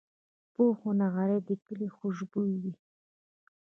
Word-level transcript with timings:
پوخ 0.53 0.79
نغری 1.01 1.37
د 1.47 1.49
کلي 1.65 1.87
خوشبويي 1.95 2.57
وي 2.63 2.73